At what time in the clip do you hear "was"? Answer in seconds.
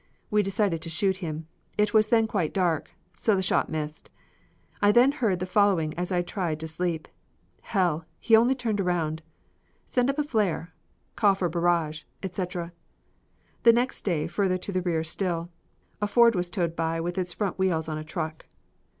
1.93-2.09, 16.33-16.49